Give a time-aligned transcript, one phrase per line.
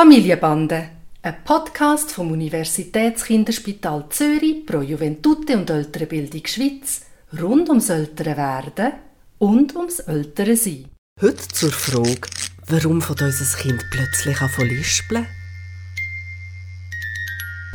[0.00, 0.88] Familienbande,
[1.20, 7.02] ein Podcast vom Universitätskinderspital Zürich pro Juventute und ältere Bildung Schweiz
[7.38, 8.92] rund ums ältere Werden
[9.38, 10.86] und ums ältere Sein.
[11.20, 12.22] Heute zur Frage,
[12.68, 15.26] warum von unser Kind plötzlich an lispeln?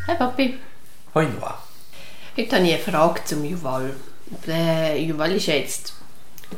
[0.06, 0.58] Hey Papi,
[1.14, 1.62] Hoi Noah.
[2.36, 3.94] heute habe ich eine Frage zum Juval.
[4.44, 5.94] Der Juval ist jetzt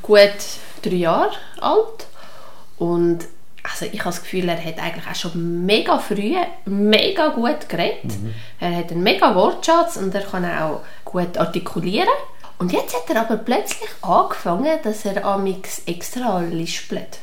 [0.01, 0.33] gut
[0.81, 2.07] drei Jahre alt
[2.79, 3.27] und
[3.71, 6.35] also ich habe das Gefühl, er hat eigentlich auch schon mega früh
[6.65, 8.13] mega gut geredet.
[8.61, 12.09] Er hat einen mega Wortschatz und er kann auch gut artikulieren.
[12.59, 17.21] Und jetzt hat er aber plötzlich angefangen, dass er amix extra lispelt.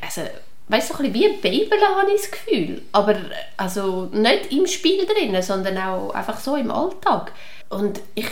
[0.00, 0.22] Also,
[0.68, 2.82] weißt du, so ein bisschen wie ein Baby habe ich das Gefühl.
[2.92, 3.16] Aber
[3.56, 7.32] also nicht im Spiel drin, sondern auch einfach so im Alltag.
[7.68, 8.28] Und ich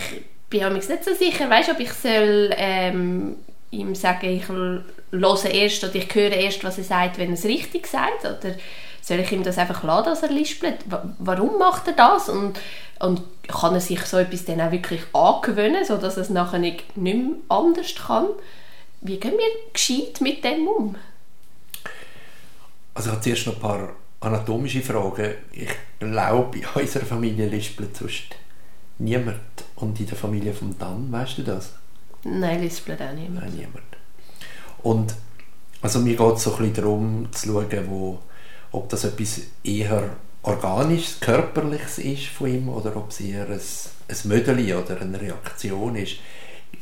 [0.51, 3.37] bin amix nicht so sicher, weißt du, ob ich soll ähm,
[3.73, 7.45] ihm sagen, ich höre erst oder ich höre erst, was er sagt, wenn er es
[7.45, 8.55] richtig sagt, oder
[9.01, 10.79] soll ich ihm das einfach lassen, dass er lispelt?
[10.89, 12.29] Wa- Warum macht er das?
[12.29, 12.61] Und,
[13.01, 16.97] und kann er sich so etwas dann auch wirklich angewöhnen, sodass er es nachher nicht,
[16.97, 18.27] nicht mehr anders kann?
[19.01, 20.95] Wie gehen wir gescheit mit dem um?
[22.95, 23.89] Also ich habe zuerst noch ein paar
[24.21, 25.35] anatomische Fragen.
[25.53, 28.37] Ich glaube, in unserer Familie lispelt sonst
[28.99, 29.39] niemand.
[29.77, 31.73] Und in der Familie von Dan, weißt du das?
[32.25, 33.29] Nein, lispelt auch mehr.
[33.31, 33.85] Nein, niemand.
[34.83, 35.15] Und
[35.81, 38.19] also mir geht es so ein bisschen darum, zu schauen, wo,
[38.73, 40.11] ob das etwas eher
[40.43, 43.61] organisches, körperliches ist von ihm oder ob es eher ein,
[44.09, 46.17] ein Mödeli oder eine Reaktion ist.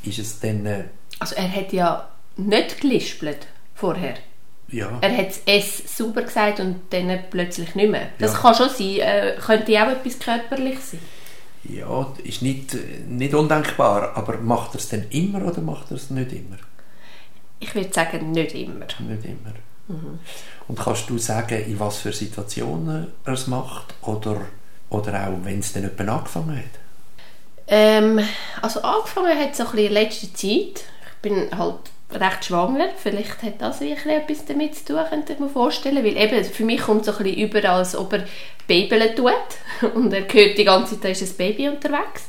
[0.02, 0.84] Ist es dann, äh,
[1.18, 4.14] Also er hat ja nicht gelispelt vorher.
[4.68, 8.08] ja, Er hat das S super gesagt und dann plötzlich nicht mehr.
[8.18, 8.38] Das Ja.
[8.40, 8.98] kann schon sein.
[9.00, 11.00] Äh, könnte auch etwas Körperliches sein.
[11.64, 12.76] Ja, ist nicht,
[13.08, 16.56] nicht undenkbar, aber macht er es denn immer oder macht er es nicht immer?
[17.58, 18.86] Ich würde sagen, nicht immer.
[19.00, 19.52] Nicht immer.
[20.68, 24.42] Und kannst du sagen, in was für Situationen er es macht oder,
[24.88, 26.80] oder auch, wenn es dann jemand angefangen hat?
[27.66, 28.20] Ähm,
[28.62, 30.84] also angefangen hat es so ein bisschen in letzter Zeit.
[30.84, 32.88] Ich bin halt recht schwanger.
[32.96, 36.04] Vielleicht hat das wirklich etwas damit zu tun, könnte ich mir vorstellen.
[36.04, 38.24] Weil eben, für mich kommt es so ein bisschen über, als ob er
[38.66, 39.32] Babeln tut.
[39.94, 42.28] Und er hört die ganze Zeit, da ist ein Baby unterwegs.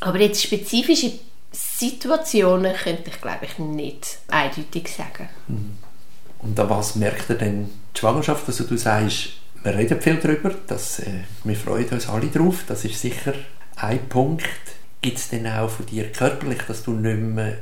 [0.00, 1.12] Aber jetzt spezifische
[1.52, 5.28] Situationen könnte ich, glaube ich, nicht eindeutig sagen.
[6.38, 8.46] Und an was merkt er denn die Schwangerschaft?
[8.46, 9.30] Also du sagst,
[9.62, 13.34] wir reden viel darüber, dass, äh, wir freuen uns alle drauf, das ist sicher
[13.76, 14.46] ein Punkt.
[15.02, 17.58] Gibt es denn auch von dir körperlich, dass du nicht mehr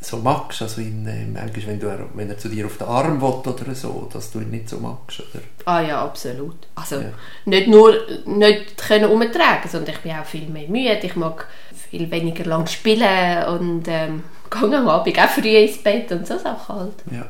[0.00, 0.62] so magst?
[0.62, 3.74] Also in, äh, manchmal, wenn, du, wenn er zu dir auf den Arm will oder
[3.74, 5.20] so, dass du ihn nicht so magst?
[5.20, 5.42] Oder?
[5.66, 6.56] Ah ja, absolut.
[6.74, 7.10] Also Ja.
[7.44, 7.94] nicht nur
[8.26, 11.00] nicht können umtragen, sondern ich bin auch viel mehr müde.
[11.02, 11.46] Ich mag
[11.90, 16.38] viel weniger lang spielen und ähm, gehe am Abend auch früh ins Bett und so
[16.38, 16.94] Sachen halt.
[17.10, 17.26] Ja.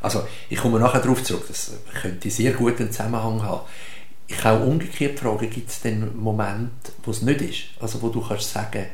[0.00, 3.62] Also, ich komme nachher darauf zurück, das könnte sehr gut einen Zusammenhang haben.
[4.28, 7.58] Ich kann auch umgekehrt fragen, gibt es denn Momente, wo es nicht ist?
[7.80, 8.86] Also, wo du kannst sagen,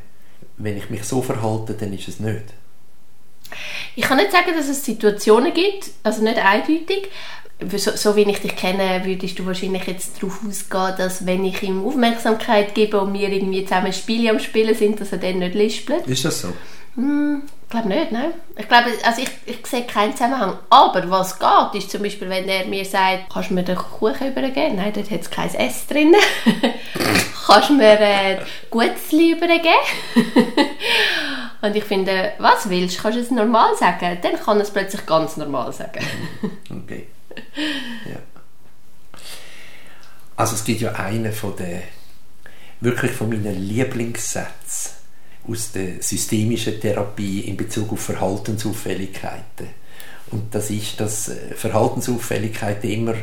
[0.56, 2.44] wenn ich mich so verhalte, dann ist es nicht.
[3.96, 7.08] Ich kann nicht sagen, dass es Situationen gibt, also nicht eindeutig.
[7.76, 11.62] So, so wie ich dich kenne, würdest du wahrscheinlich jetzt darauf ausgehen, dass wenn ich
[11.62, 15.54] ihm Aufmerksamkeit gebe und wir irgendwie zusammen Spiele am Spielen sind, dass er dann nicht
[15.54, 16.06] lispelt.
[16.06, 16.48] Ist das so?
[16.96, 18.32] Ich glaube nicht, nein.
[18.56, 20.58] Ich glaube, also ich, ich sehe keinen Zusammenhang.
[20.70, 24.28] Aber was geht, ist zum Beispiel, wenn er mir sagt, kannst du mir den Kuchen
[24.28, 24.76] übergeben?
[24.76, 26.14] Nein, dort hat es kein S drin.
[27.46, 28.38] kannst mir äh,
[28.70, 29.68] Gutzli übergeben?
[31.62, 33.02] Und ich finde, was willst du?
[33.02, 34.18] Kannst du es normal sagen?
[34.22, 36.04] Dann kann es plötzlich ganz normal sagen.
[36.70, 37.06] Okay.
[38.06, 38.18] Ja.
[40.36, 41.82] Also, es gibt ja einen von den,
[42.80, 44.92] wirklich von meinen Lieblingssätzen
[45.48, 49.68] aus der systemischen Therapie in Bezug auf Verhaltensauffälligkeiten.
[50.30, 53.14] Und das ist, dass äh, Verhaltensauffälligkeiten immer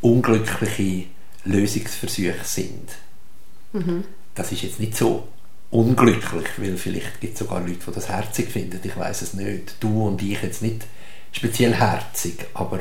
[0.00, 1.06] unglückliche
[1.44, 2.90] Lösungsversuche sind.
[4.34, 5.28] Das ist jetzt nicht so
[5.70, 8.80] unglücklich, weil vielleicht gibt es sogar Leute, die das herzig finden.
[8.82, 9.76] Ich weiß es nicht.
[9.80, 10.86] Du und ich jetzt nicht
[11.32, 12.80] speziell herzig, aber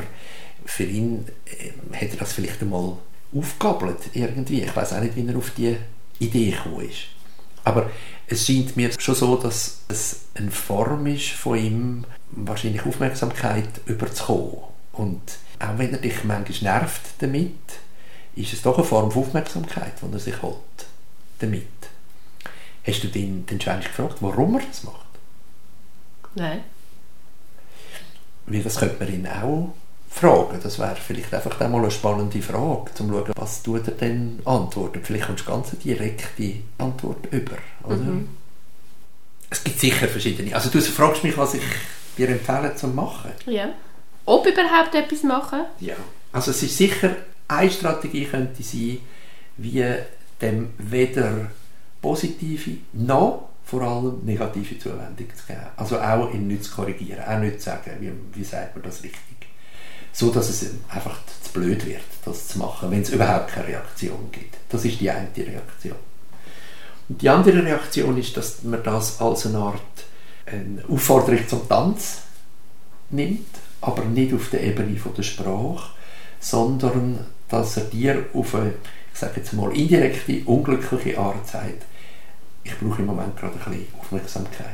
[0.65, 2.97] für ihn äh, hat er das vielleicht einmal
[3.33, 4.61] aufgabelt irgendwie.
[4.61, 5.77] Ich weiß auch nicht, wie er auf die
[6.19, 7.07] Idee gekommen ist.
[7.63, 7.89] Aber
[8.27, 14.57] es scheint mir schon so, dass es eine Form ist von ihm, wahrscheinlich Aufmerksamkeit überzukommen.
[14.93, 15.21] Und
[15.59, 17.55] auch wenn er dich manchmal nervt damit,
[18.35, 20.55] ist es doch eine Form von Aufmerksamkeit, die er sich holt
[21.41, 21.67] damit.
[22.85, 25.05] Hast du den, den eigentlich gefragt, warum er das macht?
[26.35, 26.63] Nein.
[28.45, 29.73] Weil das könnte man ihn auch
[30.09, 30.59] fragen.
[30.61, 33.93] Das wäre vielleicht einfach dann mal eine spannende Frage, um zu schauen, was tut er
[33.93, 35.01] denn antworten.
[35.03, 37.57] Vielleicht kommst du ganz eine direkte Antwort über.
[37.83, 37.99] Oder?
[39.49, 40.55] Es gibt sicher verschiedene.
[40.55, 41.63] Also du fragst mich, was ich
[42.17, 43.31] dir empfehle zu machen.
[43.45, 43.69] Ja.
[44.25, 45.61] Ob überhaupt etwas machen?
[45.79, 45.95] Ja.
[46.31, 47.15] Also es ist sicher
[47.47, 48.99] eine Strategie könnte sein,
[49.57, 49.83] wie
[50.41, 51.51] dem weder
[52.01, 55.61] positive noch vor allem negative Zuwendung zu geben.
[55.77, 59.03] Also auch ihn nicht zu korrigieren, auch nicht zu sagen, wie, wie sagt man das
[59.03, 59.19] richtig.
[60.11, 64.29] So, dass es einfach zu blöd wird, das zu machen, wenn es überhaupt keine Reaktion
[64.31, 64.57] gibt.
[64.69, 65.95] Das ist die eine Reaktion.
[67.07, 69.81] Und die andere Reaktion ist, dass man das als eine Art
[70.45, 72.23] eine Aufforderung zum Tanz
[73.09, 73.47] nimmt,
[73.79, 75.91] aber nicht auf der Ebene von der Sprache,
[76.39, 78.73] sondern dass er dir auf eine,
[79.13, 81.83] ich sage jetzt mal, indirekte, unglückliche Art sagt,
[82.63, 84.65] ich brauche im Moment gerade ein bisschen Aufmerksamkeit.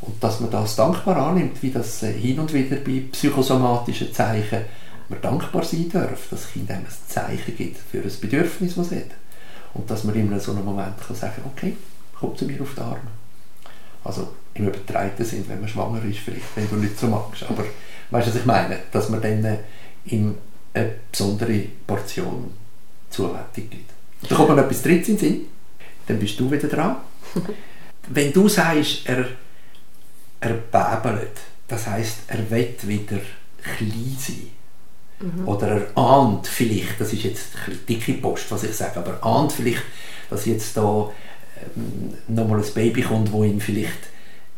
[0.00, 4.60] Und dass man das dankbar annimmt, wie das äh, hin und wieder bei psychosomatischen Zeichen
[5.08, 8.86] man dankbar sein darf, dass das Kind einem ein Zeichen gibt für ein Bedürfnis, das
[8.90, 9.10] es hat.
[9.74, 11.76] Und dass man in so einem Moment kann sagen okay,
[12.18, 12.98] komm zu mir auf die Arme.
[14.02, 17.44] Also im übertreibten Sinn, wenn man schwanger ist, vielleicht, wenn du nicht so magst.
[17.44, 17.64] Aber
[18.10, 18.78] weißt du, was ich meine?
[18.90, 19.58] Dass man dann äh,
[20.06, 20.36] ihm
[20.76, 22.52] eine besondere Portion
[23.10, 23.90] Zuwendung gibt.
[24.28, 25.46] Da kommt mir etwas drittes in den Sinn
[26.06, 26.96] dann bist du wieder dran.
[28.08, 29.26] Wenn du sagst, er,
[30.40, 31.32] er bäbelt,
[31.66, 33.18] das heißt, er wird wieder
[33.62, 34.50] klein sein.
[35.18, 35.48] Mhm.
[35.48, 39.24] Oder er ahnt vielleicht, das ist jetzt ein dicke Post, was ich sage, aber er
[39.24, 39.82] ahnt vielleicht,
[40.30, 41.10] dass jetzt da
[41.74, 44.10] ähm, nochmal ein Baby kommt, wo ihn vielleicht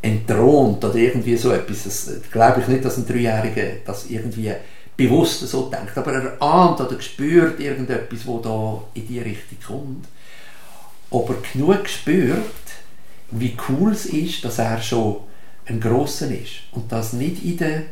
[0.03, 1.85] entthront oder irgendwie so etwas.
[1.85, 4.53] Das glaube ich nicht, dass ein Dreijähriger das irgendwie
[4.98, 10.08] bewusst so denkt, aber er ahnt oder spürt irgendetwas, wo da in die Richtung kommt.
[11.10, 12.42] Ob er genug spürt,
[13.30, 15.18] wie cool es ist, dass er schon
[15.66, 16.64] ein Grosser ist.
[16.72, 17.82] Und das nicht in der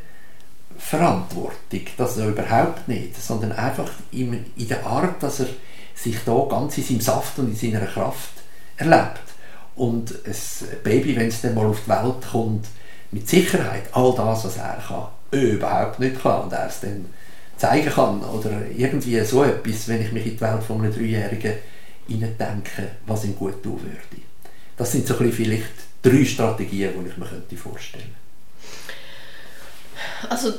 [0.79, 5.49] Verantwortung, das er überhaupt nicht, sondern einfach in, der Art, dass er
[5.95, 8.33] sich da ganz in seinem Saft und in seiner Kraft
[8.77, 9.23] erlebt.
[9.77, 10.35] Und ein
[10.83, 12.67] Baby, wenn es dann mal auf die Welt kommt,
[13.13, 17.07] mit Sicherheit all das, was er kann, überhaupt nicht kann und er es dann
[17.57, 21.55] zeigen kann oder irgendwie so etwas, wenn ich mich in die Welt von einem Dreijährigen
[22.09, 24.23] denken, was ihm gut tun würde.
[24.77, 25.65] Das sind so ein bisschen vielleicht
[26.03, 28.15] drei Strategien, die ich mir könnte vorstellen
[30.29, 30.53] Also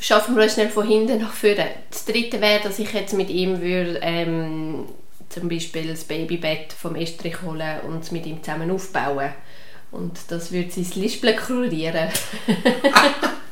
[0.00, 1.68] schaffen wir schnell von hinten nach vorne.
[1.90, 4.86] Das dritte wäre, dass ich jetzt mit ihm würde, ähm,
[5.28, 9.30] zum Beispiel das Babybett vom Estrich holen und es mit ihm zusammen aufbauen.
[9.90, 12.08] Und das würde sein Lispeln kurieren.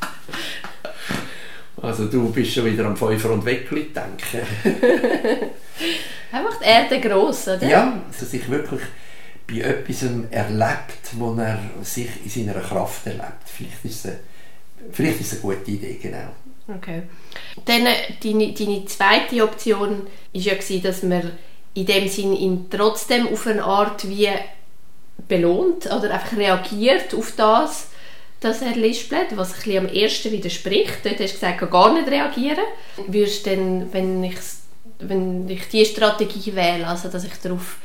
[1.85, 4.47] also du bist schon wieder am Fünfer und Weckli denken.
[6.33, 7.65] Er macht Erde gross, oder?
[7.65, 8.81] Ja, dass er sich wirklich
[9.47, 13.45] bei etwas erlebt, wo er sich in seiner Kraft erlebt.
[13.45, 14.19] Vielleicht ist es eine,
[14.91, 16.31] vielleicht ist es eine gute Idee, genau.
[16.67, 17.03] Okay.
[17.65, 21.31] Dann äh, deine, deine zweite Option war ja, gewesen, dass man
[21.75, 24.31] in dem Sinn ihn trotzdem auf eine Art wie
[25.29, 27.89] belohnt oder einfach reagiert auf das,
[28.45, 31.05] dass er lispelt, was ein am ersten widerspricht.
[31.05, 32.65] Dort hast du gesagt, gar nicht reagieren.
[33.07, 34.37] Würdest du dann, wenn ich
[34.99, 37.79] wenn ich diese Strategie wähle, also dass ich darauf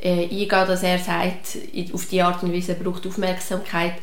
[0.00, 1.58] äh, eingehe, dass er sagt,
[1.92, 3.94] auf die Art und Weise braucht Aufmerksamkeit,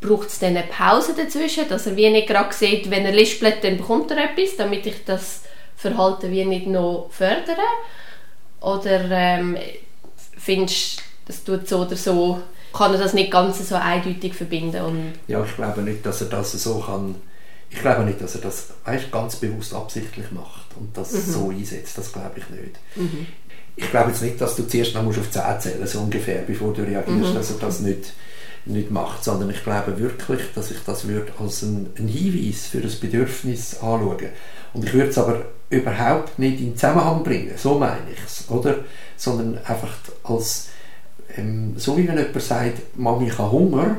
[0.00, 3.62] braucht es dann eine Pause dazwischen, dass er wie nicht gerade sieht, wenn er lispelt,
[3.62, 5.42] dann bekommt er etwas, damit ich das
[5.76, 7.56] Verhalten wie nicht noch fördere?
[8.60, 9.56] Oder ähm,
[10.36, 12.42] findest du, das tut so oder so,
[12.72, 14.82] kann er das nicht ganz so eindeutig verbinden?
[14.82, 17.16] Und ja, ich glaube nicht, dass er das so kann
[17.72, 21.32] ich glaube nicht, dass er das weißt, ganz bewusst absichtlich macht und das mhm.
[21.32, 21.96] so einsetzt.
[21.96, 22.78] Das glaube ich nicht.
[22.96, 23.26] Mhm.
[23.76, 26.74] Ich glaube jetzt nicht, dass du zuerst noch musst auf 10 zählen so ungefähr, bevor
[26.74, 27.34] du reagierst, mhm.
[27.34, 28.12] dass er das nicht,
[28.66, 32.80] nicht macht, sondern ich glaube wirklich, dass ich das würde als ein, ein Hinweis für
[32.80, 34.28] das Bedürfnis anschauen.
[34.74, 38.76] Und ich würde es aber überhaupt nicht in Zusammenhang bringen, so meine ich es, oder?
[39.16, 40.68] Sondern einfach als,
[41.36, 43.96] ähm, so wie wenn jemand sagt, Mami, ich habe Hunger,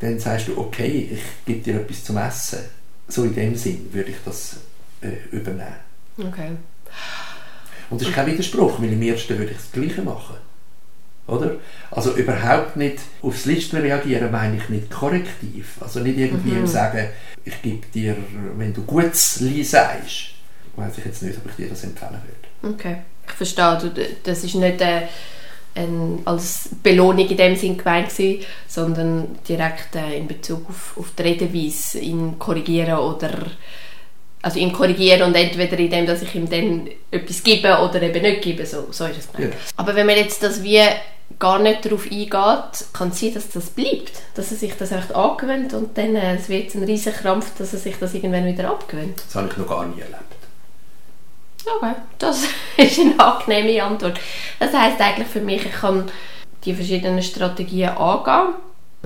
[0.00, 2.58] dann sagst du, okay, ich gebe dir etwas zum Essen
[3.12, 4.56] so in dem Sinn würde ich das
[5.00, 5.76] äh, übernehmen.
[6.18, 6.52] Okay.
[7.90, 10.36] Und das ist kein Widerspruch, weil im ersten würde ich das Gleiche machen.
[11.26, 11.56] Oder?
[11.90, 15.76] Also überhaupt nicht aufs Listen reagieren, meine ich nicht korrektiv.
[15.80, 16.66] Also nicht irgendwie mhm.
[16.66, 17.08] sagen,
[17.44, 18.16] ich gebe dir,
[18.56, 19.34] wenn du Gutes
[19.70, 20.34] sagst,
[20.76, 22.18] weiß ich jetzt nicht, ob ich dir das empfehlen
[22.60, 22.74] würde.
[22.74, 23.92] Okay, ich verstehe.
[24.24, 24.80] Das ist nicht...
[24.80, 25.02] Äh
[25.74, 31.12] ein, als Belohnung in dem Sinn gemeint gewesen, sondern direkt äh, in Bezug auf, auf
[31.18, 33.30] die Redeweise ihn korrigieren oder
[34.42, 38.22] also ihn korrigieren und entweder in dem, dass ich ihm dann etwas gebe oder eben
[38.22, 39.54] nicht gebe, so, so ist es gemeint.
[39.54, 39.60] Ja.
[39.76, 40.80] Aber wenn man jetzt das wie
[41.38, 45.14] gar nicht darauf eingeht, kann es sein, dass das bleibt, dass er sich das echt
[45.14, 48.70] angewöhnt und dann äh, es wird ein riesen Krampf, dass er sich das irgendwann wieder
[48.70, 49.22] abgewöhnt.
[49.26, 50.41] Das habe ich noch gar nie erlebt.
[51.64, 52.44] Okay, das
[52.76, 54.18] ist eine angenehme Antwort.
[54.58, 56.10] Das heißt eigentlich für mich, ich kann
[56.64, 58.54] die verschiedenen Strategien angehen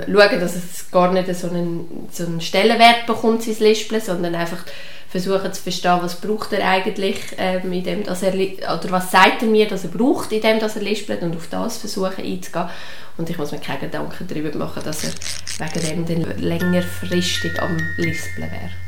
[0.04, 4.62] schauen, dass es gar nicht so einen, so einen Stellenwert bekommt, sein Lispeln, sondern einfach
[5.08, 9.42] versuchen zu verstehen, was braucht er eigentlich, ähm, in dem, dass er, oder was sagt
[9.42, 12.68] er mir, dass er braucht, in dem, dass er lispelt und auf das versuchen einzugehen.
[13.16, 15.12] Und ich muss mir keine Gedanken darüber machen, dass er
[15.82, 18.86] wegen dem dann längerfristig am Lispeln wäre.